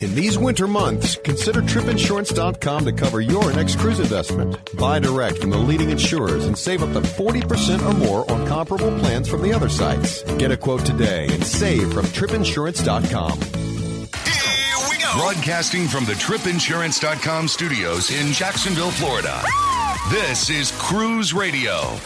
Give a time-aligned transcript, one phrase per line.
[0.00, 4.56] In these winter months, consider tripinsurance.com to cover your next cruise investment.
[4.76, 8.96] Buy direct from the leading insurers and save up to 40% or more on comparable
[9.00, 10.22] plans from the other sites.
[10.38, 13.40] Get a quote today and save from tripinsurance.com.
[13.40, 15.12] Here we go.
[15.16, 19.42] Broadcasting from the tripinsurance.com studios in Jacksonville, Florida.
[20.12, 21.98] This is Cruise Radio.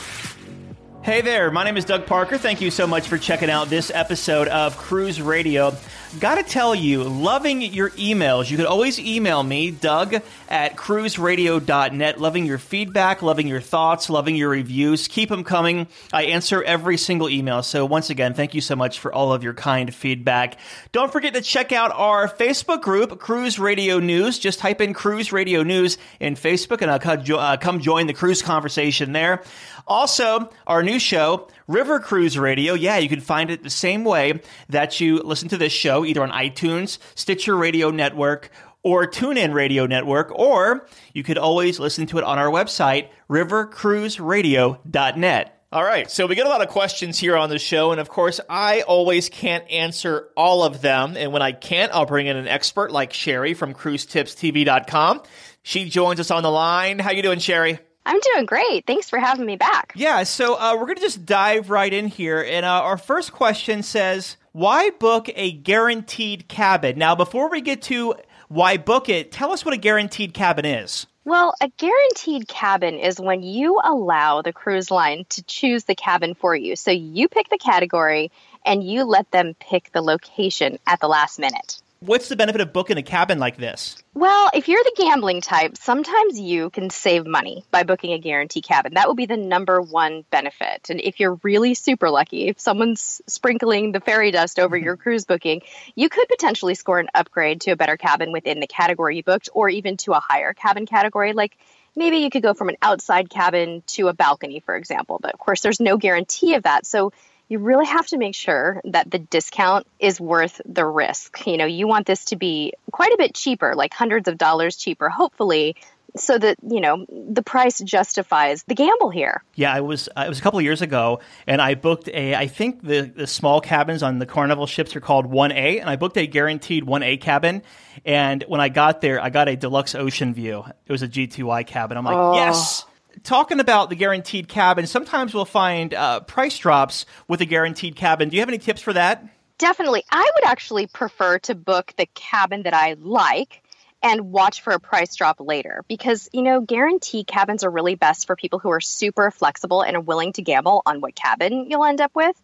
[1.03, 2.39] Hey there, my name is Doug Parker.
[2.39, 5.77] Thank you so much for checking out this episode of Cruise Radio.
[6.21, 8.51] Gotta tell you, loving your emails.
[8.51, 10.17] You can always email me, Doug
[10.47, 12.21] at cruiseradio.net.
[12.21, 15.09] Loving your feedback, loving your thoughts, loving your reviews.
[15.09, 15.87] Keep them coming.
[16.13, 17.63] I answer every single email.
[17.63, 20.59] So, once again, thank you so much for all of your kind feedback.
[20.93, 24.39] Don't forget to check out our Facebook group, Cruise Radio News.
[24.39, 28.43] Just type in Cruise Radio News in Facebook and I'll uh, come join the cruise
[28.43, 29.43] conversation there.
[29.87, 32.75] Also, our new show, River Cruise Radio.
[32.75, 36.23] Yeah, you can find it the same way that you listen to this show, either
[36.23, 38.51] on iTunes, Stitcher Radio Network,
[38.83, 45.59] or TuneIn Radio Network, or you could always listen to it on our website, rivercruiseradio.net.
[45.73, 48.11] All right, so we get a lot of questions here on the show, and of
[48.11, 51.17] course, I always can't answer all of them.
[51.17, 55.23] And when I can't, I'll bring in an expert like Sherry from CruiseTipsTV.com.
[55.63, 56.99] She joins us on the line.
[56.99, 57.79] How you doing, Sherry?
[58.05, 58.87] I'm doing great.
[58.87, 59.93] Thanks for having me back.
[59.95, 62.43] Yeah, so uh, we're going to just dive right in here.
[62.43, 66.99] And uh, our first question says, Why book a guaranteed cabin?
[66.99, 68.15] Now, before we get to
[68.49, 71.07] why book it, tell us what a guaranteed cabin is.
[71.25, 76.35] Well, a guaranteed cabin is when you allow the cruise line to choose the cabin
[76.35, 76.75] for you.
[76.75, 78.33] So you pick the category
[78.65, 81.81] and you let them pick the location at the last minute.
[82.05, 83.95] What's the benefit of booking a cabin like this?
[84.13, 88.61] Well, if you're the gambling type, sometimes you can save money by booking a guarantee
[88.61, 88.95] cabin.
[88.95, 90.91] That would be the number one benefit.
[90.91, 95.27] And if you're really super lucky, if someone's sprinkling the fairy dust over your cruise
[95.27, 95.63] booking,
[95.95, 99.49] you could potentially score an upgrade to a better cabin within the category you booked
[99.55, 101.35] or even to a higher cabin category.
[101.35, 101.57] Like
[101.95, 105.21] maybe you could go from an outside cabin to a balcony, for example.
[105.23, 106.85] But of course, there's no guarantee of that.
[106.85, 107.13] So
[107.49, 111.47] you really have to make sure that the discount is worth the risk.
[111.47, 114.77] You know, you want this to be quite a bit cheaper, like hundreds of dollars
[114.77, 115.77] cheaper, hopefully,
[116.17, 119.43] so that you know the price justifies the gamble here.
[119.55, 122.35] Yeah, I was uh, it was a couple years ago, and I booked a.
[122.35, 125.89] I think the the small cabins on the Carnival ships are called one A, and
[125.89, 127.63] I booked a guaranteed one A cabin.
[128.05, 130.65] And when I got there, I got a deluxe ocean view.
[130.87, 131.97] It was a G two I cabin.
[131.97, 132.35] I'm like, oh.
[132.35, 132.87] yes
[133.23, 138.29] talking about the guaranteed cabin, sometimes we'll find uh, price drops with a guaranteed cabin.
[138.29, 139.25] Do you have any tips for that?
[139.59, 140.05] Definitely.
[140.11, 143.63] I would actually prefer to book the cabin that I like
[144.03, 148.27] and watch for a price drop later because, you know, guaranteed cabins are really best
[148.27, 151.85] for people who are super flexible and are willing to gamble on what cabin you'll
[151.85, 152.35] end up with.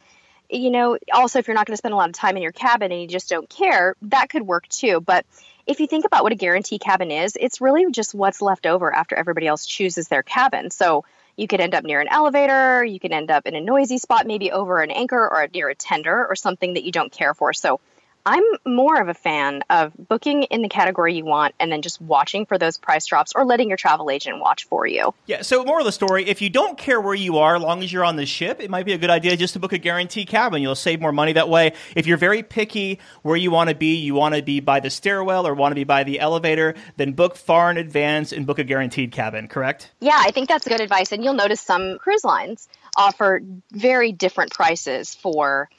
[0.51, 2.53] You know, also, if you're not going to spend a lot of time in your
[2.53, 5.01] cabin and you just don't care, that could work too.
[5.01, 5.27] But
[5.69, 8.93] if you think about what a guarantee cabin is, it's really just what's left over
[8.93, 10.71] after everybody else chooses their cabin.
[10.71, 11.05] So
[11.37, 14.27] you could end up near an elevator, you can end up in a noisy spot,
[14.27, 17.53] maybe over an anchor or near a tender or something that you don't care for.
[17.53, 17.81] So
[18.27, 22.01] I'm more of a fan of booking in the category you want and then just
[22.01, 25.15] watching for those price drops or letting your travel agent watch for you.
[25.27, 27.83] Yeah, so more of the story, if you don't care where you are, as long
[27.83, 29.79] as you're on the ship, it might be a good idea just to book a
[29.79, 30.61] guarantee cabin.
[30.61, 31.73] You'll save more money that way.
[31.97, 34.91] If you're very picky where you want to be, you want to be by the
[34.91, 38.59] stairwell or want to be by the elevator, then book far in advance and book
[38.59, 39.91] a guaranteed cabin, correct?
[40.01, 41.13] Yeah, I think that's good advice.
[41.13, 43.41] And you'll notice some cruise lines offer
[43.73, 45.71] very different prices for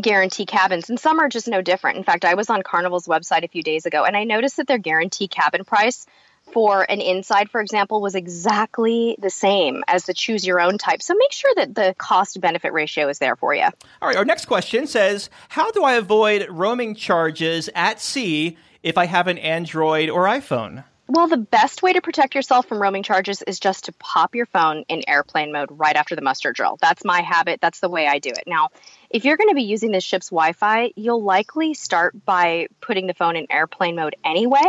[0.00, 1.98] guarantee cabins, and some are just no different.
[1.98, 4.66] In fact, I was on Carnival's website a few days ago and I noticed that
[4.66, 6.06] their guarantee cabin price
[6.52, 11.02] for an inside, for example, was exactly the same as the choose your own type.
[11.02, 13.64] So make sure that the cost benefit ratio is there for you.
[14.02, 18.98] All right, our next question says How do I avoid roaming charges at sea if
[18.98, 20.84] I have an Android or iPhone?
[21.14, 24.46] Well, the best way to protect yourself from roaming charges is just to pop your
[24.46, 26.78] phone in airplane mode right after the muster drill.
[26.80, 27.60] That's my habit.
[27.60, 28.44] That's the way I do it.
[28.46, 28.70] Now,
[29.10, 33.08] if you're going to be using the ship's Wi Fi, you'll likely start by putting
[33.08, 34.64] the phone in airplane mode anyway.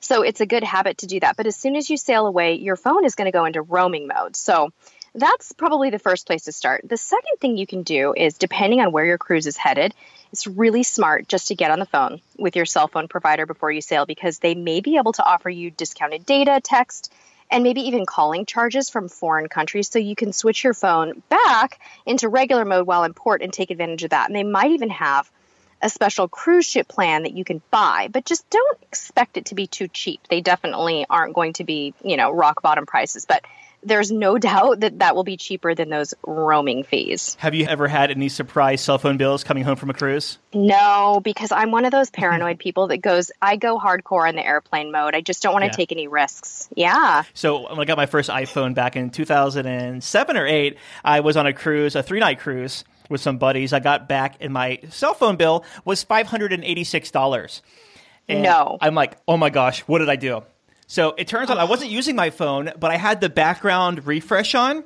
[0.00, 1.38] So it's a good habit to do that.
[1.38, 4.06] But as soon as you sail away, your phone is going to go into roaming
[4.06, 4.36] mode.
[4.36, 4.72] So
[5.16, 6.82] that's probably the first place to start.
[6.88, 9.94] The second thing you can do is, depending on where your cruise is headed,
[10.32, 13.70] it's really smart just to get on the phone with your cell phone provider before
[13.70, 17.12] you sail because they may be able to offer you discounted data, text,
[17.50, 21.80] and maybe even calling charges from foreign countries so you can switch your phone back
[22.04, 24.28] into regular mode while in port and take advantage of that.
[24.28, 25.30] And they might even have
[25.80, 29.54] a special cruise ship plan that you can buy, but just don't expect it to
[29.54, 30.20] be too cheap.
[30.28, 33.44] They definitely aren't going to be, you know, rock bottom prices, but
[33.86, 37.36] there's no doubt that that will be cheaper than those roaming fees.
[37.40, 40.38] Have you ever had any surprise cell phone bills coming home from a cruise?
[40.52, 44.44] No, because I'm one of those paranoid people that goes, I go hardcore in the
[44.44, 45.14] airplane mode.
[45.14, 45.76] I just don't want to yeah.
[45.76, 46.68] take any risks.
[46.74, 47.22] Yeah.
[47.34, 51.46] So when I got my first iPhone back in 2007 or 8, I was on
[51.46, 53.72] a cruise, a three night cruise with some buddies.
[53.72, 57.60] I got back and my cell phone bill was $586.
[58.28, 58.78] And no.
[58.80, 60.42] I'm like, oh my gosh, what did I do?
[60.86, 61.94] So it turns out I wasn't ah.
[61.94, 64.84] using my phone, but I had the background refresh on.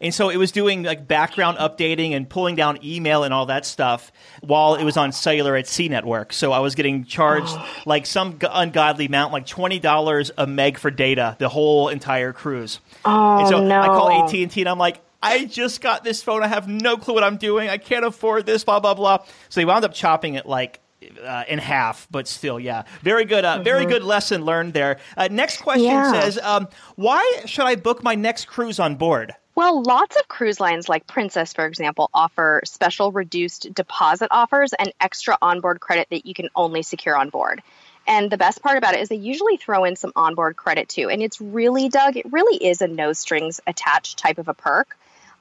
[0.00, 3.64] And so it was doing like background updating and pulling down email and all that
[3.64, 4.12] stuff
[4.42, 6.32] while it was on cellular at Sea Network.
[6.32, 7.54] So I was getting charged
[7.86, 12.80] like some ungodly amount, like twenty dollars a meg for data, the whole entire cruise.
[13.04, 13.80] Oh and so oh, no!
[13.80, 16.42] I call AT and T and I'm like, I just got this phone.
[16.42, 17.68] I have no clue what I'm doing.
[17.70, 18.64] I can't afford this.
[18.64, 19.24] Blah blah blah.
[19.48, 20.80] So they wound up chopping it like
[21.22, 23.64] uh, in half, but still, yeah, very good, uh, mm-hmm.
[23.64, 24.98] very good lesson learned there.
[25.16, 26.12] Uh, next question yeah.
[26.12, 29.34] says, um, why should I book my next cruise on board?
[29.54, 34.92] Well, lots of cruise lines like Princess, for example, offer special reduced deposit offers and
[35.00, 37.62] extra onboard credit that you can only secure on board.
[38.06, 41.08] And the best part about it is they usually throw in some onboard credit too.
[41.08, 44.96] And it's really, Doug, it really is a no strings attached type of a perk.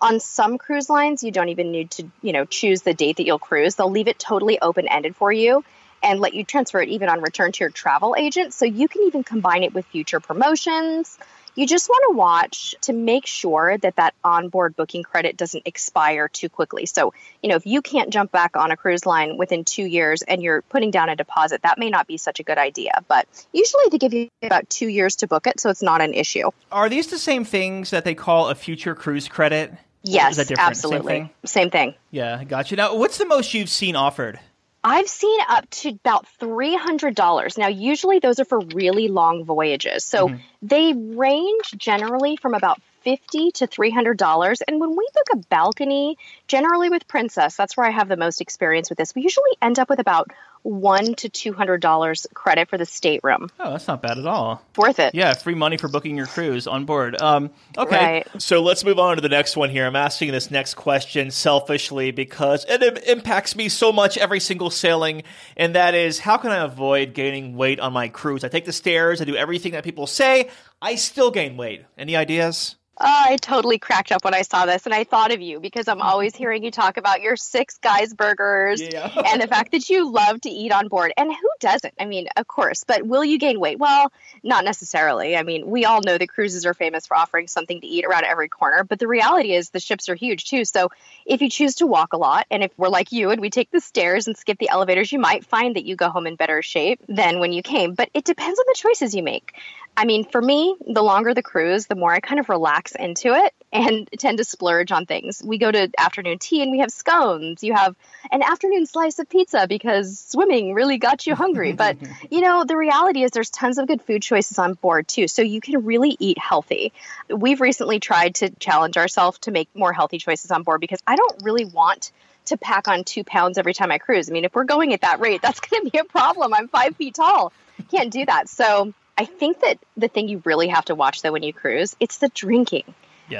[0.06, 3.26] On some cruise lines, you don't even need to, you know, choose the date that
[3.26, 3.74] you'll cruise.
[3.74, 5.64] They'll leave it totally open ended for you
[6.04, 8.54] and let you transfer it even on return to your travel agent.
[8.54, 11.18] So you can even combine it with future promotions.
[11.56, 16.28] You just want to watch to make sure that that onboard booking credit doesn't expire
[16.28, 16.86] too quickly.
[16.86, 20.22] So, you know, if you can't jump back on a cruise line within two years
[20.22, 23.02] and you're putting down a deposit, that may not be such a good idea.
[23.08, 26.14] But usually they give you about two years to book it, so it's not an
[26.14, 26.52] issue.
[26.72, 29.74] Are these the same things that they call a future cruise credit?
[30.06, 31.14] Yes, absolutely.
[31.14, 31.30] Same thing?
[31.46, 31.96] Same thing.
[32.12, 32.76] Yeah, gotcha.
[32.76, 34.40] Now, what's the most you've seen offered?
[34.84, 37.58] I've seen up to about $300.
[37.58, 40.06] Now, usually those are for really long voyages.
[40.06, 40.38] So mm-hmm.
[40.62, 44.62] they range generally from about 50 to $300.
[44.68, 48.42] And when we book a balcony, generally with Princess, that's where I have the most
[48.42, 49.16] experience with this.
[49.16, 50.30] We usually end up with about
[50.66, 53.50] one to two hundred dollars credit for the stateroom.
[53.60, 54.64] Oh, that's not bad at all.
[54.78, 55.14] Worth it.
[55.14, 57.22] Yeah, free money for booking your cruise on board.
[57.22, 58.42] Um, okay, right.
[58.42, 59.86] so let's move on to the next one here.
[59.86, 65.22] I'm asking this next question selfishly because it impacts me so much every single sailing,
[65.56, 68.44] and that is how can I avoid gaining weight on my cruise?
[68.44, 70.50] I take the stairs, I do everything that people say,
[70.82, 71.86] I still gain weight.
[71.96, 72.76] Any ideas?
[72.98, 75.90] Oh, I totally cracked up when I saw this, and I thought of you because
[75.90, 79.12] I'm always hearing you talk about your six guys burgers yeah.
[79.26, 81.14] and the fact that you love to eat on board.
[81.18, 81.94] And who doesn't?
[82.00, 82.84] I mean, of course.
[82.84, 83.80] But will you gain weight?
[83.80, 84.12] Well,
[84.44, 85.36] not necessarily.
[85.36, 88.26] I mean, we all know that cruises are famous for offering something to eat around
[88.26, 88.84] every corner.
[88.84, 90.66] But the reality is, the ships are huge too.
[90.66, 90.90] So
[91.26, 93.72] if you choose to walk a lot, and if we're like you and we take
[93.72, 96.62] the stairs and skip the elevators, you might find that you go home in better
[96.62, 97.94] shape than when you came.
[97.94, 99.54] But it depends on the choices you make.
[99.98, 103.34] I mean, for me, the longer the cruise, the more I kind of relax into
[103.34, 105.42] it and tend to splurge on things.
[105.44, 107.64] We go to afternoon tea and we have scones.
[107.64, 107.96] You have
[108.32, 111.72] an afternoon slice of pizza because swimming really got you hungry.
[111.74, 111.98] but,
[112.30, 115.28] you know, the reality is there's tons of good food choices on board too.
[115.28, 116.92] So you can really eat healthy.
[117.30, 121.16] We've recently tried to challenge ourselves to make more healthy choices on board because I
[121.16, 122.12] don't really want
[122.46, 124.30] to pack on two pounds every time I cruise.
[124.30, 126.54] I mean, if we're going at that rate, that's going to be a problem.
[126.54, 127.54] I'm five feet tall.
[127.92, 128.50] Can't do that.
[128.50, 131.96] So, I think that the thing you really have to watch though when you cruise,
[132.00, 132.84] it's the drinking.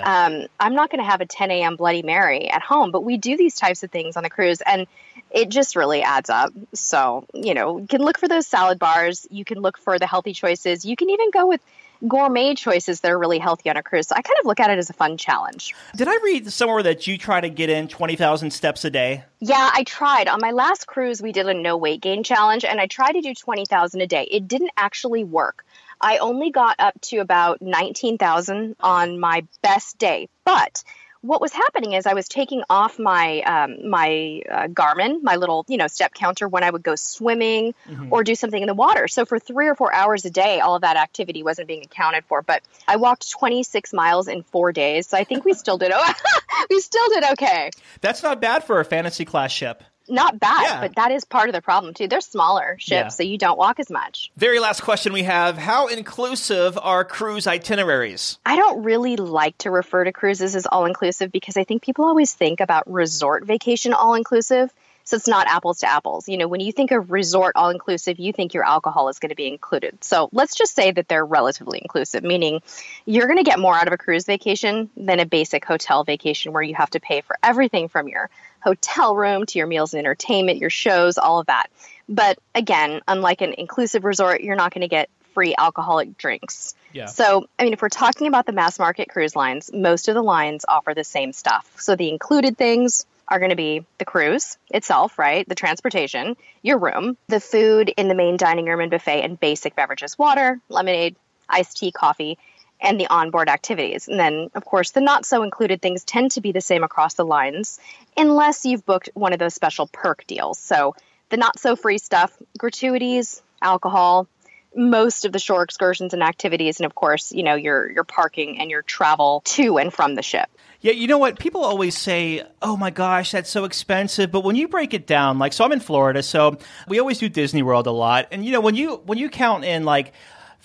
[0.04, 1.76] Um, I'm not going to have a 10 a.m.
[1.76, 4.88] Bloody Mary at home, but we do these types of things on the cruise, and
[5.30, 6.52] it just really adds up.
[6.74, 9.28] So, you know, you can look for those salad bars.
[9.30, 10.86] You can look for the healthy choices.
[10.86, 11.62] You can even go with
[12.08, 14.08] gourmet choices that are really healthy on a cruise.
[14.08, 15.74] So I kind of look at it as a fun challenge.
[15.96, 19.24] Did I read somewhere that you try to get in 20,000 steps a day?
[19.40, 20.28] Yeah, I tried.
[20.28, 23.22] On my last cruise, we did a no weight gain challenge, and I tried to
[23.22, 24.28] do 20,000 a day.
[24.30, 25.66] It didn't actually work.
[26.02, 30.84] I only got up to about 19,000 on my best day, but
[31.26, 35.66] what was happening is I was taking off my um, my uh, Garmin, my little
[35.68, 38.12] you know step counter when I would go swimming mm-hmm.
[38.12, 39.08] or do something in the water.
[39.08, 42.26] So for three or four hours a day, all of that activity wasn't being accounted
[42.26, 42.42] for.
[42.42, 45.92] But I walked 26 miles in four days, so I think we still did.
[46.70, 47.72] we still did okay.
[48.02, 49.84] That's not bad for a fantasy class ship.
[50.08, 50.82] Not bad, Yeah.
[50.82, 52.08] but that is part of the problem too.
[52.08, 53.08] They're smaller ships, Yeah.
[53.10, 54.32] so you don't walk as much.
[54.38, 58.38] Very last question we have How inclusive are cruise itineraries?
[58.46, 62.06] I don't really like to refer to cruises as all inclusive because I think people
[62.06, 64.72] always think about resort vacation all inclusive.
[65.06, 66.28] So it's not apples to apples.
[66.28, 69.30] You know, when you think of resort all inclusive, you think your alcohol is going
[69.30, 70.04] to be included.
[70.04, 72.62] So let's just say that they're relatively inclusive, meaning
[73.06, 76.54] you're going to get more out of a cruise vacation than a basic hotel vacation
[76.54, 78.32] where you have to pay for everything from your
[78.62, 81.68] hotel room to your meals and entertainment, your shows, all of that.
[82.10, 86.74] But again, unlike an inclusive resort, you're not going to get free alcoholic drinks.
[86.94, 87.06] Yeah.
[87.06, 90.24] So, I mean, if we're talking about the mass market cruise lines, most of the
[90.24, 91.70] lines offer the same stuff.
[91.78, 95.48] So, the included things are going to be the cruise itself, right?
[95.48, 99.76] The transportation, your room, the food in the main dining room and buffet, and basic
[99.76, 101.16] beverages water, lemonade,
[101.50, 102.38] iced tea, coffee,
[102.80, 104.08] and the onboard activities.
[104.08, 107.16] And then, of course, the not so included things tend to be the same across
[107.16, 107.80] the lines,
[108.18, 110.60] unless you've booked one of those special perk deals.
[110.60, 110.96] So,
[111.30, 114.28] the not so free stuff, gratuities, alcohol,
[114.76, 118.60] most of the shore excursions and activities and of course you know your your parking
[118.60, 120.50] and your travel to and from the ship
[120.82, 121.40] Yeah, you know what?
[121.40, 125.40] People always say, "Oh my gosh, that's so expensive." But when you break it down,
[125.40, 128.28] like so I'm in Florida, so we always do Disney World a lot.
[128.32, 130.14] And you know, when you when you count in like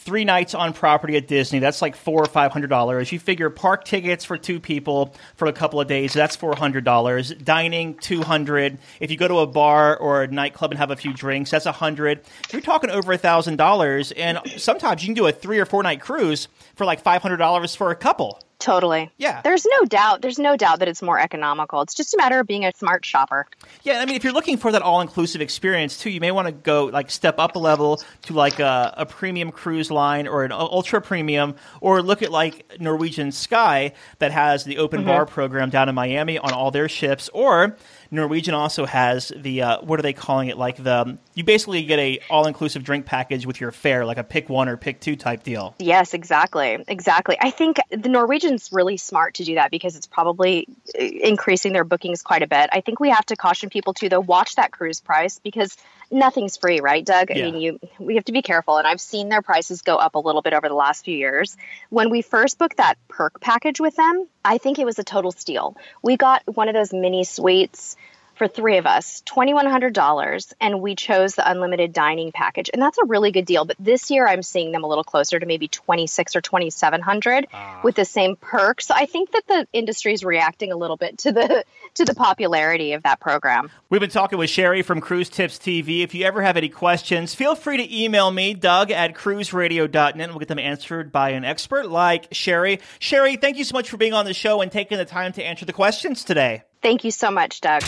[0.00, 3.12] three nights on property at Disney, that's like four or five hundred dollars.
[3.12, 6.85] You figure park tickets for two people for a couple of days, that's four hundred
[6.85, 7.35] dollars.
[7.35, 8.78] Dining, two hundred.
[8.99, 11.66] If you go to a bar or a nightclub and have a few drinks, that's
[11.66, 12.23] a hundred.
[12.52, 15.83] You're talking over a thousand dollars, and sometimes you can do a three or four
[15.83, 18.40] night cruise for like five hundred dollars for a couple.
[18.61, 19.11] Totally.
[19.19, 19.40] Yeah.
[19.43, 21.83] there's no doubt there's no doubt that it's more economical.
[21.83, 23.47] It's just a matter of being a smart shopper.
[23.83, 26.52] Yeah, I mean, if you're looking for that all-inclusive experience too, you may want to
[26.52, 30.52] go like step up a level to like a, a premium cruise line or an
[30.52, 35.09] ultra premium, or look at like Norwegian Sky that has the open mm-hmm.
[35.09, 37.76] bar program down in Miami on all their ships, or
[38.11, 40.59] Norwegian also has the uh, what are they calling it?
[40.59, 44.49] Like the you basically get a all-inclusive drink package with your fare, like a pick
[44.49, 45.75] one or pick two type deal.
[45.79, 50.67] yes exactly exactly i think the norwegian's really smart to do that because it's probably
[50.99, 54.09] uh, increasing their bookings quite a bit i think we have to caution people to
[54.09, 55.76] though watch that cruise price because
[56.11, 57.31] nothing's free right doug?
[57.31, 57.50] I Yeah.
[57.50, 60.19] mean you we have to be careful and i've seen their prices go up a
[60.19, 61.57] little bit over the last few years.
[61.88, 65.33] When we first booked that perk package with them i think it was a total
[65.33, 65.76] steal.
[66.02, 67.97] We got one of those mini suites
[68.40, 72.70] for three of us, $2,100, and we chose the unlimited dining package.
[72.73, 73.66] And that's a really good deal.
[73.66, 77.80] But this year I'm seeing them a little closer to maybe 26 or 2,700 ah.
[77.85, 78.87] with the same perks.
[78.87, 81.64] So I think that the industry is reacting a little bit to the
[81.97, 83.70] to the popularity of that program.
[83.90, 86.02] We've been talking with Sherry from Cruise Tips TV.
[86.02, 90.32] If you ever have any questions, feel free to email me, Doug at cruiseradio.net, and
[90.32, 92.80] we'll get them answered by an expert like Sherry.
[93.00, 95.44] Sherry, thank you so much for being on the show and taking the time to
[95.44, 96.62] answer the questions today.
[96.82, 97.82] Thank you so much, Doug.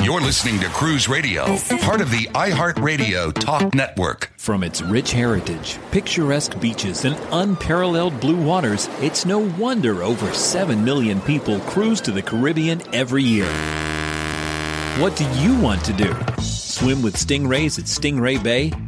[0.00, 4.32] You're listening to Cruise Radio, part of the iHeartRadio Talk Network.
[4.36, 10.84] From its rich heritage, picturesque beaches, and unparalleled blue waters, it's no wonder over 7
[10.84, 13.50] million people cruise to the Caribbean every year.
[15.00, 16.14] What do you want to do?
[16.40, 18.72] Swim with stingrays at Stingray Bay?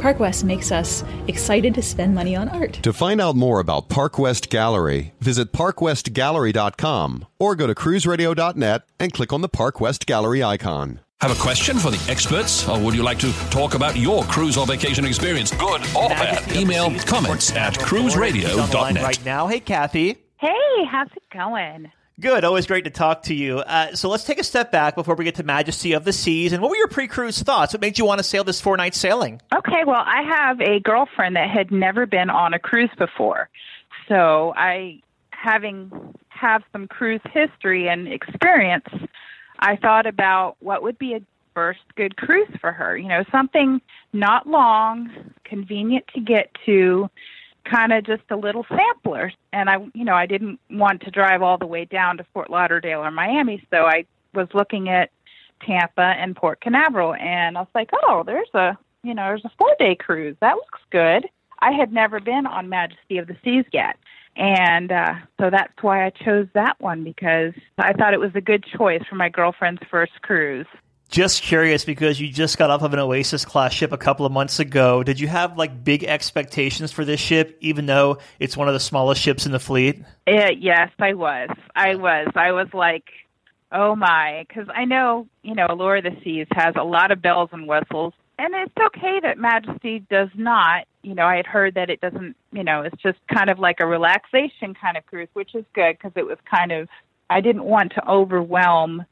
[0.00, 2.72] Park West makes us excited to spend money on art.
[2.82, 9.12] To find out more about Park West Gallery, visit parkwestgallery.com or go to cruiseradio.net and
[9.12, 11.00] click on the Park West Gallery icon.
[11.20, 14.56] Have a question for the experts, or would you like to talk about your cruise
[14.56, 16.50] or vacation experience, good or bad?
[16.56, 19.02] Email comments at She's on the cruiseradio.net.
[19.02, 19.46] right now.
[19.46, 20.16] Hey, Kathy.
[20.38, 21.92] Hey, how's it going?
[22.20, 22.44] Good.
[22.44, 23.60] Always great to talk to you.
[23.60, 26.52] Uh, so let's take a step back before we get to Majesty of the Seas.
[26.52, 27.72] And what were your pre-cruise thoughts?
[27.72, 29.40] What made you want to sail this four-night sailing?
[29.54, 33.48] Okay, well, I have a girlfriend that had never been on a cruise before.
[34.06, 35.00] So, I
[35.30, 35.90] having
[36.28, 38.86] have some cruise history and experience,
[39.58, 41.22] I thought about what would be a
[41.54, 42.98] first good cruise for her.
[42.98, 43.80] You know, something
[44.12, 45.10] not long,
[45.44, 47.08] convenient to get to,
[47.70, 49.32] kind of just a little sampler.
[49.52, 52.50] And I, you know, I didn't want to drive all the way down to Fort
[52.50, 55.10] Lauderdale or Miami, so I was looking at
[55.66, 59.52] Tampa and Port Canaveral, and I was like, oh, there's a, you know, there's a
[59.58, 60.36] four day cruise.
[60.40, 61.28] That looks good.
[61.60, 63.96] I had never been on Majesty of the Seas yet.
[64.36, 68.40] And uh, so that's why I chose that one because I thought it was a
[68.40, 70.66] good choice for my girlfriend's first cruise.
[71.10, 74.30] Just curious because you just got off of an Oasis class ship a couple of
[74.30, 75.02] months ago.
[75.02, 78.80] Did you have like big expectations for this ship, even though it's one of the
[78.80, 80.04] smallest ships in the fleet?
[80.28, 81.50] Uh, yes, I was.
[81.74, 82.28] I was.
[82.36, 83.10] I was like,
[83.72, 87.20] oh my, because I know you know Allure of the Seas has a lot of
[87.20, 90.86] bells and whistles, and it's okay that Majesty does not.
[91.02, 92.36] You know, I had heard that it doesn't.
[92.52, 95.98] You know, it's just kind of like a relaxation kind of cruise, which is good
[95.98, 96.88] because it was kind of.
[97.28, 99.06] I didn't want to overwhelm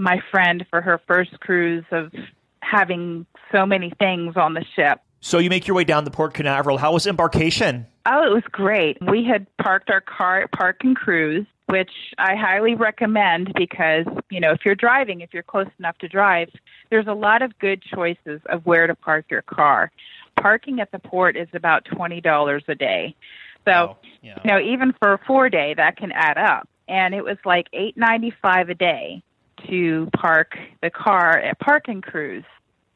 [0.00, 2.12] my friend for her first cruise of
[2.60, 5.00] having so many things on the ship.
[5.20, 6.78] So you make your way down the Port Canaveral.
[6.78, 7.86] How was embarkation?
[8.06, 8.96] Oh, it was great.
[9.02, 14.40] We had parked our car at Park and Cruise, which I highly recommend because, you
[14.40, 16.48] know, if you're driving, if you're close enough to drive,
[16.88, 19.92] there's a lot of good choices of where to park your car.
[20.40, 23.14] Parking at the port is about $20 a day.
[23.66, 24.38] So, yeah.
[24.42, 26.66] you know, even for a 4-day that can add up.
[26.88, 29.22] And it was like 8.95 a day
[29.68, 32.44] to park the car at Park and Cruise.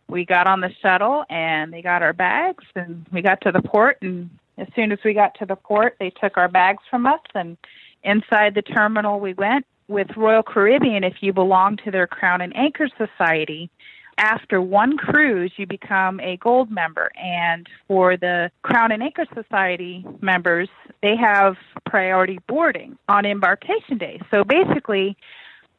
[0.08, 3.62] We got on the shuttle and they got our bags and we got to the
[3.62, 7.06] port and as soon as we got to the port they took our bags from
[7.06, 7.56] us and
[8.02, 12.54] inside the terminal we went with Royal Caribbean if you belong to their Crown and
[12.56, 13.70] Anchor Society
[14.18, 20.04] after one cruise you become a gold member and for the Crown and Anchor Society
[20.20, 20.68] members
[21.02, 21.56] they have
[21.86, 24.20] priority boarding on embarkation day.
[24.30, 25.16] So basically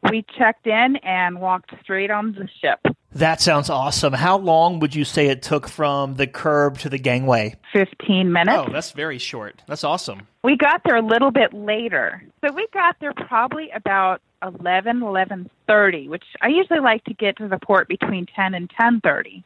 [0.09, 2.79] we checked in and walked straight on the ship.
[3.11, 4.11] That sounds awesome.
[4.11, 7.55] How long would you say it took from the curb to the gangway?
[7.71, 8.57] 15 minutes.
[8.57, 9.63] Oh, that's very short.
[9.67, 10.27] That's awesome.
[10.43, 12.21] We got there a little bit later.
[12.43, 17.47] So we got there probably about 11, 11:30, which I usually like to get to
[17.47, 19.43] the port between 10 and 10:30.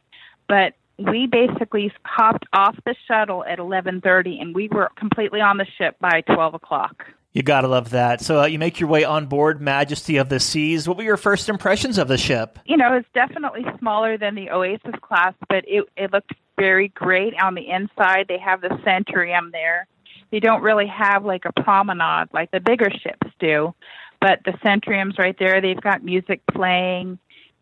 [0.48, 5.66] But we basically hopped off the shuttle at 11:30 and we were completely on the
[5.78, 7.06] ship by 12 o'clock.
[7.32, 8.20] You gotta love that.
[8.20, 10.88] So uh, you make your way on board Majesty of the Seas.
[10.88, 12.58] What were your first impressions of the ship?
[12.64, 17.34] You know, it's definitely smaller than the Oasis class, but it it looked very great
[17.40, 18.26] on the inside.
[18.28, 19.86] They have the Centrum there.
[20.32, 23.74] They don't really have like a promenade like the bigger ships do,
[24.20, 25.60] but the Centrum's right there.
[25.60, 27.20] They've got music playing,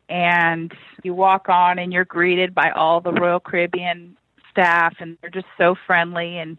[0.09, 4.17] and you walk on and you're greeted by all the Royal Caribbean
[4.51, 6.57] staff, and they're just so friendly and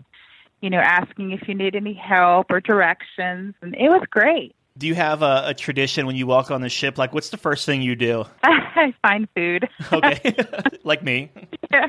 [0.62, 4.56] you know, asking if you need any help or directions, and it was great.
[4.78, 6.98] Do you have a, a tradition when you walk on the ship?
[6.98, 8.26] Like, what's the first thing you do?
[8.44, 9.68] I find food.
[9.92, 10.36] okay,
[10.84, 11.32] like me.
[11.72, 11.88] Yeah.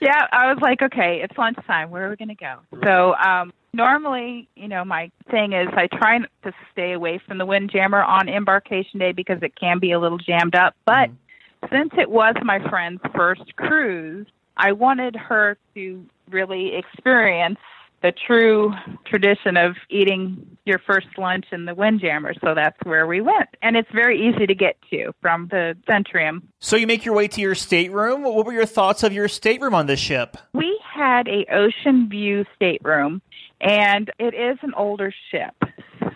[0.00, 1.90] yeah, I was like, okay, it's lunchtime.
[1.90, 2.58] Where are we going to go?
[2.82, 7.46] So, um, normally, you know, my thing is I try to stay away from the
[7.46, 10.74] Windjammer on embarkation day because it can be a little jammed up.
[10.84, 11.66] But mm-hmm.
[11.76, 17.58] since it was my friend's first cruise, I wanted her to really experience
[18.02, 18.72] the true
[19.04, 22.32] tradition of eating your first lunch in the Windjammer.
[22.42, 23.50] So that's where we went.
[23.60, 26.42] And it's very easy to get to from the Centrum.
[26.60, 28.22] So you make your way to your stateroom.
[28.22, 30.38] What were your thoughts of your stateroom on this ship?
[30.54, 33.20] We had a ocean view stateroom
[33.60, 35.54] and it is an older ship.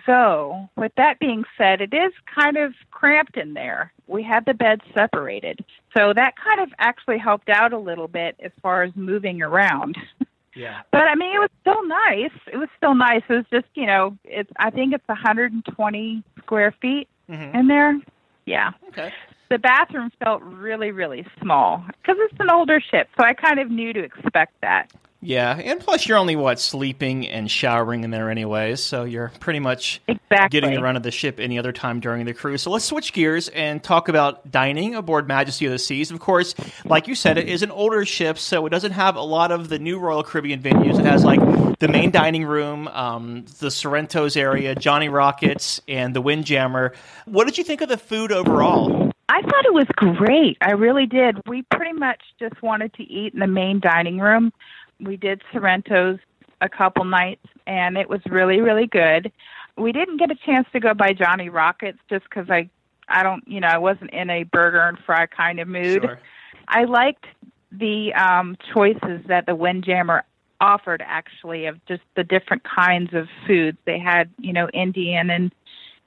[0.07, 3.93] So, with that being said, it is kind of cramped in there.
[4.07, 5.65] We had the beds separated.
[5.97, 9.97] So, that kind of actually helped out a little bit as far as moving around.
[10.57, 10.83] Yeah.
[10.93, 12.31] But I mean, it was still nice.
[12.53, 13.23] It was still nice.
[13.29, 17.57] It was just, you know, it's I think it's 120 square feet mm-hmm.
[17.57, 18.01] in there.
[18.47, 18.71] Yeah.
[18.89, 19.13] Okay.
[19.51, 23.71] The bathroom felt really, really small because it's an older ship, so I kind of
[23.71, 24.93] knew to expect that.
[25.25, 29.59] Yeah, and plus you're only what sleeping and showering in there anyways, so you're pretty
[29.59, 30.49] much exactly.
[30.51, 32.61] getting the run of the ship any other time during the cruise.
[32.61, 36.11] So let's switch gears and talk about dining aboard Majesty of the Seas.
[36.11, 39.23] Of course, like you said, it is an older ship, so it doesn't have a
[39.23, 40.99] lot of the new Royal Caribbean venues.
[40.99, 41.41] It has like
[41.79, 46.93] the main dining room, um, the Sorrento's area, Johnny Rockets, and the Windjammer.
[47.25, 49.11] What did you think of the food overall?
[49.31, 50.59] I thought it was great.
[50.61, 51.41] I really did.
[51.49, 54.53] We pretty much just wanted to eat in the main dining room
[55.01, 56.21] we did Sorrento's
[56.61, 59.31] a couple nights, and it was really, really good.
[59.77, 62.71] We didn't get a chance to go by Johnny Rockets just because I,
[63.09, 66.03] I don't, you know, I wasn't in a burger and fry kind of mood.
[66.03, 66.21] Sure.
[66.69, 67.27] I liked
[67.73, 70.25] the um, choices that the Windjammer
[70.61, 73.79] offered, actually, of just the different kinds of foods.
[73.85, 75.53] They had, you know, Indian and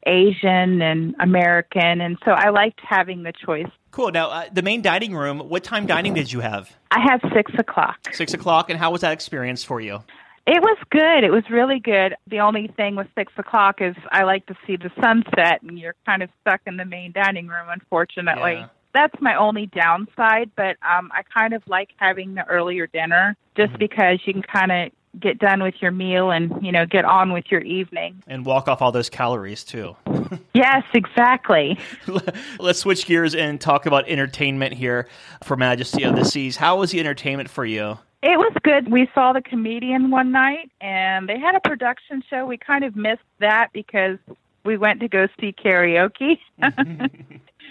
[0.05, 4.11] Asian and American, and so I liked having the choice Cool.
[4.11, 6.71] Now, uh, the main dining room, what time dining did you have?
[6.91, 7.97] I had six o'clock.
[8.13, 8.69] Six o'clock.
[8.69, 10.03] And how was that experience for you?
[10.45, 11.23] It was good.
[11.23, 12.15] It was really good.
[12.27, 15.95] The only thing with six o'clock is I like to see the sunset, and you're
[16.05, 18.53] kind of stuck in the main dining room, unfortunately.
[18.53, 18.67] Yeah.
[18.93, 23.69] That's my only downside, but um, I kind of like having the earlier dinner just
[23.71, 23.79] Mm-hmm.
[23.79, 27.31] because you can kind of get done with your meal and, you know, get on
[27.31, 28.21] with your evening.
[28.27, 29.95] And walk off all those calories, too.
[30.53, 31.77] Yes, exactly.
[32.59, 35.07] Let's switch gears and talk about entertainment here
[35.43, 36.57] for Majesty of the Seas.
[36.57, 37.99] How was the entertainment for you?
[38.23, 38.91] It was good.
[38.91, 42.45] We saw the comedian one night, and they had a production show.
[42.47, 44.17] We kind of missed that because
[44.65, 46.39] we went to go see karaoke,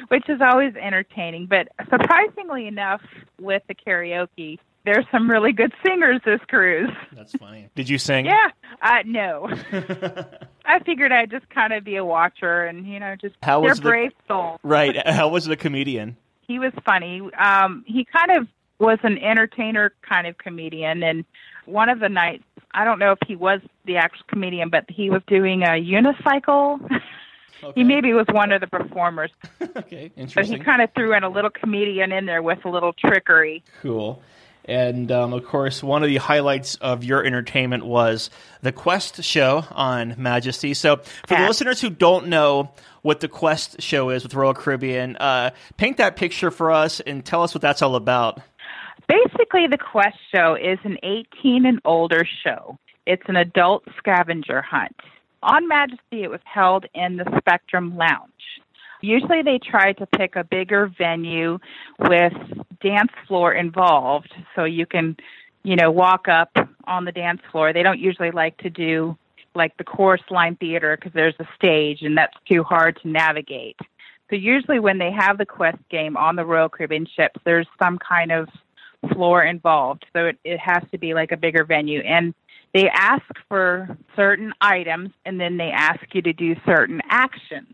[0.08, 1.46] which is always entertaining.
[1.46, 3.02] But surprisingly enough,
[3.40, 6.90] with the karaoke, there's some really good singers this cruise.
[7.12, 7.68] That's funny.
[7.74, 8.24] Did you sing?
[8.24, 8.48] Yeah,
[8.80, 9.50] uh, no.
[10.64, 13.70] I figured I'd just kind of be a watcher, and you know, just How they're
[13.70, 14.58] was the- brave souls.
[14.62, 15.06] Right.
[15.06, 16.16] How was the comedian?
[16.48, 17.20] he was funny.
[17.36, 18.46] Um, he kind of
[18.78, 21.24] was an entertainer kind of comedian, and
[21.64, 25.10] one of the nights, I don't know if he was the actual comedian, but he
[25.10, 26.78] was doing a unicycle.
[27.74, 29.30] He maybe was one of the performers,
[29.76, 30.58] Okay, interesting.
[30.58, 33.64] but he kind of threw in a little comedian in there with a little trickery.
[33.80, 34.22] Cool.
[34.66, 38.30] And um, of course, one of the highlights of your entertainment was
[38.62, 40.74] the Quest show on Majesty.
[40.74, 45.16] So, for the listeners who don't know what the Quest show is with Royal Caribbean,
[45.16, 48.40] uh, paint that picture for us and tell us what that's all about.
[49.08, 52.76] Basically, the Quest show is an 18 and older show.
[53.06, 54.96] It's an adult scavenger hunt.
[55.44, 58.32] On Majesty, it was held in the Spectrum Lounge.
[59.00, 61.58] Usually, they try to pick a bigger venue
[61.98, 62.32] with
[62.80, 65.16] dance floor involved so you can,
[65.62, 66.50] you know, walk up
[66.84, 67.72] on the dance floor.
[67.72, 69.16] They don't usually like to do
[69.54, 73.76] like the chorus line theater because there's a stage and that's too hard to navigate.
[74.28, 77.98] So usually when they have the quest game on the Royal Caribbean ships, there's some
[77.98, 78.48] kind of
[79.12, 80.04] floor involved.
[80.12, 82.00] So it, it has to be like a bigger venue.
[82.00, 82.34] And
[82.74, 87.72] they ask for certain items and then they ask you to do certain actions.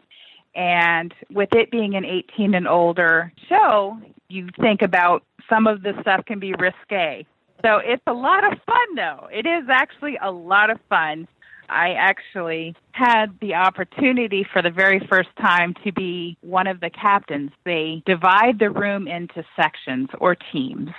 [0.54, 5.94] And with it being an 18 and older show, you think about some of the
[6.00, 7.26] stuff can be risque.
[7.62, 9.28] So it's a lot of fun, though.
[9.32, 11.28] It is actually a lot of fun.
[11.68, 16.90] I actually had the opportunity for the very first time to be one of the
[16.90, 17.50] captains.
[17.64, 20.90] They divide the room into sections or teams.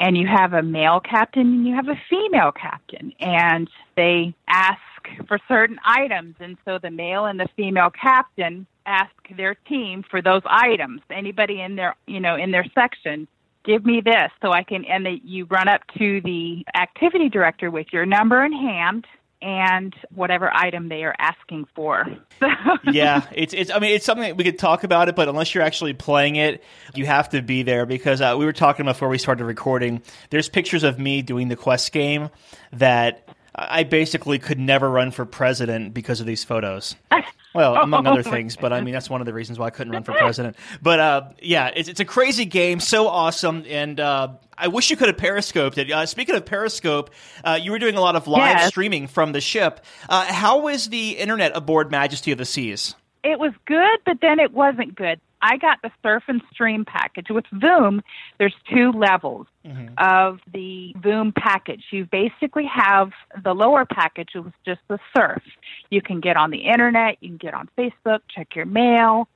[0.00, 3.12] And you have a male captain and you have a female captain.
[3.20, 4.80] And they ask
[5.28, 6.34] for certain items.
[6.40, 11.00] And so the male and the female captain ask their team for those items.
[11.10, 13.28] Anybody in their, you know, in their section
[13.64, 17.86] give me this so I can, and you run up to the activity director with
[17.92, 19.06] your number in hand
[19.44, 22.06] and whatever item they are asking for.
[22.90, 23.70] Yeah, it's it's.
[23.70, 26.36] I mean, it's something that we could talk about it, but unless you're actually playing
[26.36, 26.62] it,
[26.94, 30.02] you have to be there because uh, we were talking before we started recording.
[30.30, 32.28] There's pictures of me doing the quest game
[32.72, 36.96] that I basically could never run for president because of these photos.
[37.54, 39.92] Well, among other things, but I mean that's one of the reasons why I couldn't
[39.92, 40.56] run for president.
[40.82, 44.96] But uh, yeah, it's, it's a crazy game, so awesome, and uh, I wish you
[44.96, 45.88] could have periscoped it.
[45.88, 47.10] Uh, speaking of Periscope,
[47.44, 48.68] uh, you were doing a lot of live Yes.
[48.70, 49.84] streaming from the ship.
[50.08, 52.96] Uh, was the internet aboard Majesty of the Seas?
[53.22, 55.20] it was good, but then it wasn't good.
[55.44, 57.26] I got the surf and stream package.
[57.28, 58.00] With Voom,
[58.38, 59.92] there's two levels mm-hmm.
[59.98, 61.84] of the Voom package.
[61.90, 63.10] You basically have
[63.44, 65.42] the lower package was just the surf.
[65.90, 69.28] You can get on the internet, you can get on Facebook, check your mail.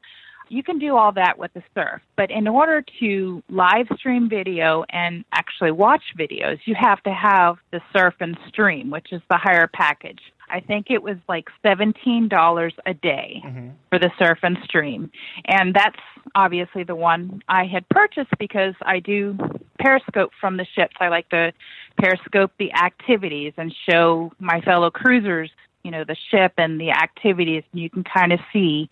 [0.48, 2.00] You can do all that with the surf.
[2.16, 7.56] But in order to live stream video and actually watch videos, you have to have
[7.70, 10.20] the surf and stream, which is the higher package.
[10.50, 13.68] I think it was like $17 a day mm-hmm.
[13.90, 15.10] for the surf and stream.
[15.46, 15.98] And that's
[16.34, 19.36] obviously the one I had purchased because I do
[19.78, 20.96] periscope from the ships.
[21.00, 21.52] I like to
[21.98, 25.50] periscope the activities and show my fellow cruisers,
[25.84, 27.62] you know, the ship and the activities.
[27.72, 28.90] And you can kind of see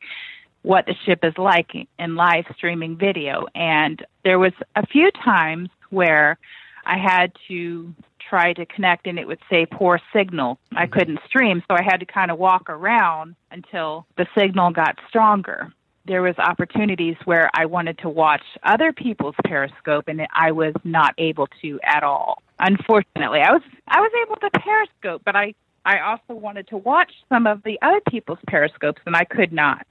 [0.62, 3.46] what the ship is like in live streaming video.
[3.54, 6.38] And there was a few times where
[6.84, 7.94] I had to
[8.28, 10.58] try to connect and it would say poor signal.
[10.72, 10.92] I mm-hmm.
[10.92, 15.72] couldn't stream, so I had to kind of walk around until the signal got stronger.
[16.06, 21.14] There was opportunities where I wanted to watch other people's periscope and I was not
[21.18, 22.42] able to at all.
[22.58, 27.12] Unfortunately, I was I was able to periscope, but I I also wanted to watch
[27.28, 29.86] some of the other people's periscopes and I could not.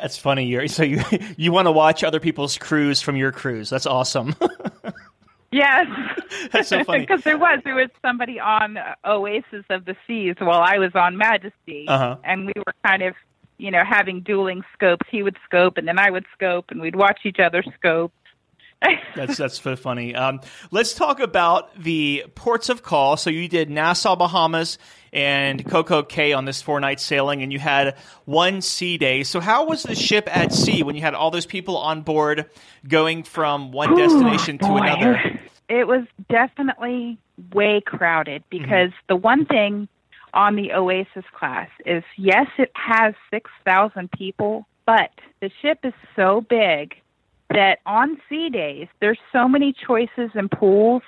[0.00, 0.46] That's funny.
[0.46, 1.02] You're, so you
[1.36, 3.70] you want to watch other people's cruise from your cruise?
[3.70, 4.34] That's awesome.
[5.52, 5.86] Yes.
[6.52, 7.00] That's so funny.
[7.06, 11.16] Because there was there was somebody on Oasis of the Seas while I was on
[11.16, 12.16] Majesty, Uh-huh.
[12.24, 13.14] and we were kind of,
[13.58, 15.06] you know, having dueling scopes.
[15.10, 18.12] He would scope, and then I would scope, and we'd watch each other scope.
[19.14, 20.12] that's that's so funny.
[20.14, 20.40] Um,
[20.72, 23.16] let's talk about the ports of call.
[23.16, 24.76] So you did Nassau, Bahamas,
[25.12, 29.22] and Coco Cay on this four night sailing, and you had one sea day.
[29.22, 32.46] So how was the ship at sea when you had all those people on board
[32.88, 35.40] going from one destination Ooh, to another?
[35.68, 37.18] It was definitely
[37.52, 39.06] way crowded because mm-hmm.
[39.08, 39.88] the one thing
[40.34, 46.40] on the Oasis class is yes, it has 6,000 people, but the ship is so
[46.48, 46.94] big
[47.50, 51.02] that on sea days, there's so many choices and pools,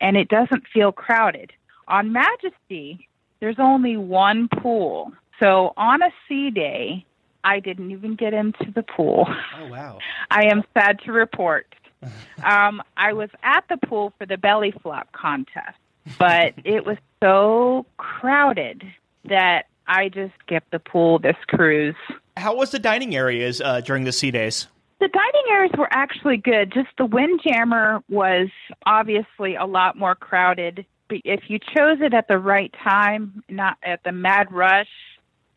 [0.00, 1.52] and it doesn't feel crowded.
[1.88, 3.08] On Majesty,
[3.40, 5.12] there's only one pool.
[5.40, 7.04] So on a sea day,
[7.44, 9.26] I didn't even get into the pool.
[9.60, 9.98] Oh, wow.
[10.30, 11.66] I am sad to report.
[12.44, 15.78] um, I was at the pool for the belly flop contest,
[16.18, 18.82] but it was so crowded
[19.24, 21.96] that I just skipped the pool this cruise.
[22.36, 24.66] How was the dining areas uh, during the sea days?
[25.00, 26.72] The dining areas were actually good.
[26.72, 28.48] Just the Windjammer was
[28.86, 30.86] obviously a lot more crowded.
[31.08, 34.88] But if you chose it at the right time, not at the mad rush,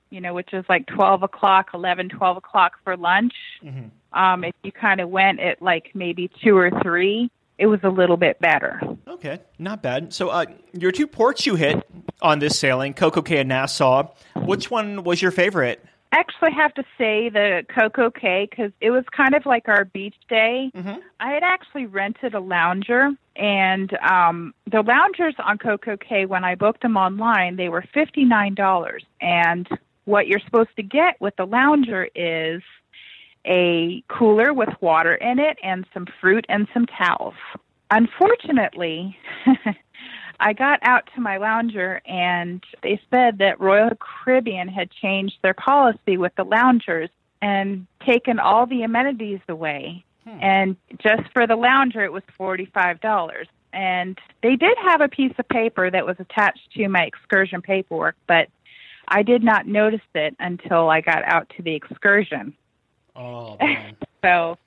[0.09, 3.87] you know, which is like 12 o'clock, 11, 12 o'clock for lunch, mm-hmm.
[4.17, 7.89] Um, if you kind of went at like maybe two or three, it was a
[7.89, 8.81] little bit better.
[9.07, 10.13] Okay, not bad.
[10.13, 11.87] So, uh, your two ports you hit
[12.21, 15.83] on this sailing, Coco Cay and Nassau, which one was your favorite?
[16.11, 19.85] I actually have to say the Coco Cay because it was kind of like our
[19.85, 20.71] beach day.
[20.73, 20.99] Mm-hmm.
[21.19, 26.55] I had actually rented a lounger, and um, the loungers on Coco Cay, when I
[26.55, 29.03] booked them online, they were fifty nine dollars.
[29.19, 29.67] And
[30.05, 32.61] what you're supposed to get with the lounger is
[33.47, 37.33] a cooler with water in it and some fruit and some towels.
[37.89, 39.17] Unfortunately,
[40.39, 45.53] I got out to my lounger and they said that Royal Caribbean had changed their
[45.53, 47.09] policy with the loungers
[47.41, 50.03] and taken all the amenities away.
[50.25, 50.39] Hmm.
[50.41, 53.45] And just for the lounger, it was $45.
[53.73, 58.15] And they did have a piece of paper that was attached to my excursion paperwork,
[58.27, 58.49] but
[59.07, 62.53] I did not notice it until I got out to the excursion.
[63.17, 63.57] Oh,
[64.23, 64.57] so,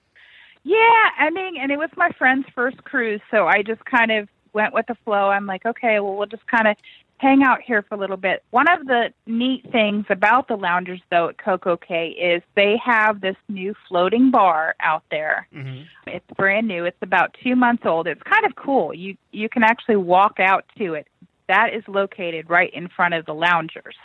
[0.65, 4.29] yeah, I mean, and it was my friend's first cruise, so I just kind of
[4.53, 5.31] went with the flow.
[5.31, 6.77] I'm like, okay, well, we'll just kind of
[7.21, 8.43] hang out here for a little bit.
[8.51, 13.21] One of the neat things about the loungers, though, at Coco Cay is they have
[13.21, 15.47] this new floating bar out there.
[15.55, 15.83] Mm-hmm.
[16.07, 16.87] It's brand new.
[16.87, 18.07] It's about two months old.
[18.07, 18.95] It's kind of cool.
[18.95, 21.09] You you can actually walk out to it.
[21.47, 23.97] That is located right in front of the loungers.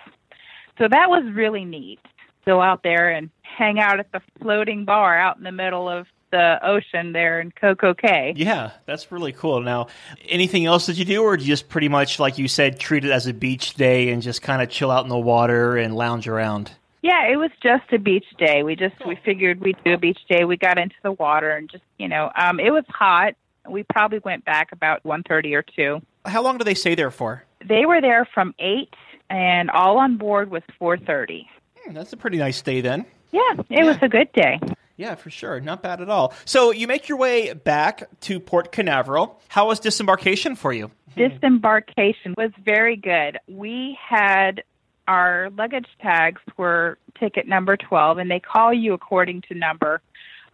[0.77, 1.99] So that was really neat.
[2.45, 6.07] Go out there and hang out at the floating bar out in the middle of
[6.31, 8.33] the ocean there in Coco Cay.
[8.35, 9.61] Yeah, that's really cool.
[9.61, 9.87] Now,
[10.27, 13.05] anything else that you do, or do you just pretty much, like you said, treat
[13.05, 15.95] it as a beach day and just kind of chill out in the water and
[15.95, 16.71] lounge around?
[17.01, 18.63] Yeah, it was just a beach day.
[18.63, 20.43] We just we figured we'd do a beach day.
[20.43, 23.35] We got into the water and just you know, um, it was hot.
[23.69, 26.01] We probably went back about one thirty or two.
[26.25, 27.43] How long do they stay there for?
[27.63, 28.93] They were there from eight,
[29.29, 31.47] and all on board was four thirty.
[31.91, 33.05] That's a pretty nice day then.
[33.31, 33.83] Yeah, it yeah.
[33.85, 34.59] was a good day.
[34.97, 35.59] Yeah, for sure.
[35.59, 36.33] Not bad at all.
[36.45, 39.41] So you make your way back to Port Canaveral.
[39.49, 40.91] How was disembarkation for you?
[41.17, 43.39] Disembarkation was very good.
[43.47, 44.63] We had
[45.07, 50.01] our luggage tags were ticket number 12, and they call you according to number.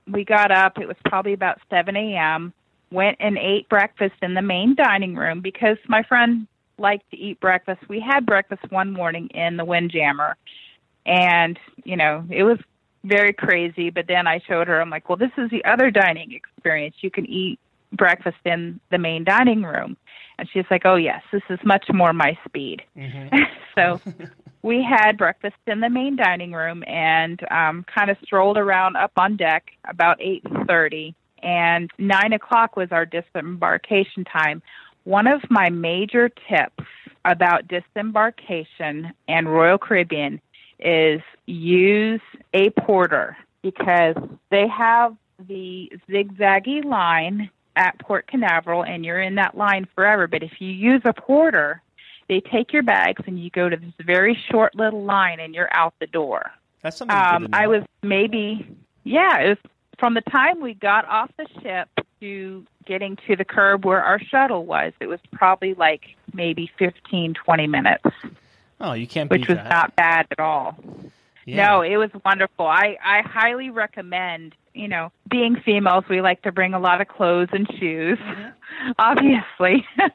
[0.07, 2.53] We got up, it was probably about 7 a.m.,
[2.91, 7.39] went and ate breakfast in the main dining room because my friend liked to eat
[7.39, 7.79] breakfast.
[7.87, 10.35] We had breakfast one morning in the Windjammer,
[11.05, 12.57] and, you know, it was
[13.03, 13.89] very crazy.
[13.89, 16.95] But then I showed her, I'm like, well, this is the other dining experience.
[17.01, 17.59] You can eat
[17.91, 19.97] breakfast in the main dining room.
[20.37, 22.81] And she's like, oh, yes, this is much more my speed.
[22.97, 23.37] Mm-hmm.
[23.75, 24.01] so
[24.61, 29.11] we had breakfast in the main dining room and um, kind of strolled around up
[29.17, 31.13] on deck about 8.30.
[31.43, 34.61] And 9 o'clock was our disembarkation time.
[35.03, 36.83] One of my major tips
[37.25, 40.39] about disembarkation and Royal Caribbean
[40.81, 42.21] is use
[42.53, 44.15] a porter because
[44.49, 45.15] they have
[45.47, 50.27] the zigzaggy line at Port Canaveral and you're in that line forever.
[50.27, 51.81] But if you use a porter,
[52.27, 55.73] they take your bags and you go to this very short little line and you're
[55.73, 56.51] out the door.
[56.81, 57.15] That's something.
[57.15, 58.67] Um, I was maybe,
[59.03, 59.57] yeah, it was
[59.99, 61.89] from the time we got off the ship
[62.19, 67.33] to getting to the curb where our shuttle was, it was probably like maybe fifteen,
[67.33, 68.03] twenty minutes.
[68.81, 69.69] Oh, you can't which was that.
[69.69, 70.77] not bad at all.
[71.45, 71.67] Yeah.
[71.67, 72.65] No, it was wonderful.
[72.65, 74.55] I I highly recommend.
[74.73, 78.17] You know, being females, we like to bring a lot of clothes and shoes,
[78.99, 79.85] obviously.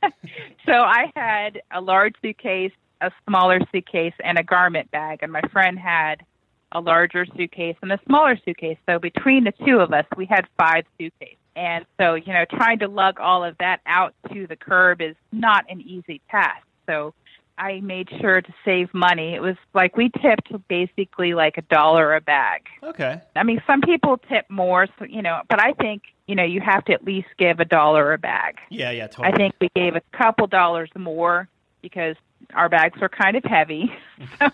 [0.66, 5.42] so I had a large suitcase, a smaller suitcase, and a garment bag, and my
[5.52, 6.24] friend had
[6.72, 8.78] a larger suitcase and a smaller suitcase.
[8.86, 11.36] So between the two of us, we had five suitcases.
[11.54, 15.16] And so, you know, trying to lug all of that out to the curb is
[15.32, 16.66] not an easy task.
[16.86, 17.14] So
[17.58, 19.34] I made sure to save money.
[19.34, 22.62] It was like we tipped basically like a dollar a bag.
[22.82, 23.20] Okay.
[23.34, 26.60] I mean, some people tip more, so, you know, but I think, you know, you
[26.60, 28.58] have to at least give a dollar a bag.
[28.70, 29.32] Yeah, yeah, totally.
[29.32, 31.48] I think we gave a couple dollars more
[31.80, 32.16] because
[32.54, 33.90] our bags were kind of heavy.
[34.38, 34.48] so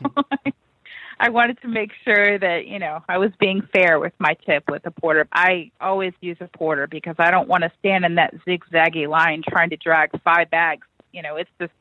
[1.19, 4.65] I wanted to make sure that, you know, I was being fair with my tip
[4.69, 5.27] with the porter.
[5.33, 9.43] I always use a porter because I don't want to stand in that zigzaggy line
[9.49, 10.87] trying to drag five bags.
[11.13, 11.73] You know, it's just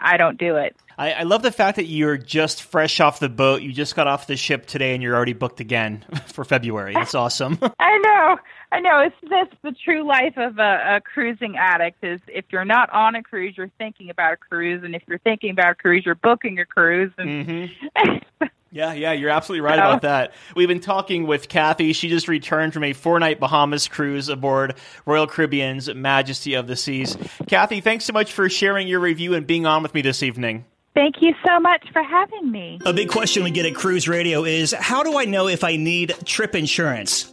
[0.00, 0.76] I don't do it.
[0.98, 3.62] I, I, love the fact that you're just fresh off the boat.
[3.62, 6.92] You just got off the ship today, and you're already booked again for February.
[6.92, 7.58] That's awesome.
[7.78, 8.38] I know,
[8.72, 8.98] I know.
[9.00, 12.04] It's that's the true life of a, a cruising addict.
[12.04, 15.18] Is if you're not on a cruise, you're thinking about a cruise, and if you're
[15.18, 17.12] thinking about a cruise, you're booking a cruise.
[17.16, 18.46] And mm-hmm.
[18.72, 20.32] Yeah, yeah, you're absolutely right about that.
[20.54, 21.92] We've been talking with Kathy.
[21.92, 24.74] She just returned from a four night Bahamas cruise aboard
[25.06, 27.16] Royal Caribbean's Majesty of the Seas.
[27.48, 30.64] Kathy, thanks so much for sharing your review and being on with me this evening.
[30.94, 32.78] Thank you so much for having me.
[32.84, 35.76] A big question we get at Cruise Radio is how do I know if I
[35.76, 37.32] need trip insurance?